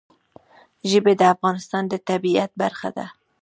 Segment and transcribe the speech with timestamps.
[0.89, 3.05] ژبې د افغانستان د طبیعت برخه ده.